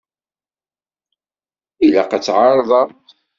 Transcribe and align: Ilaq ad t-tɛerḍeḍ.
Ilaq 1.85 2.11
ad 2.13 2.23
t-tɛerḍeḍ. 2.23 2.89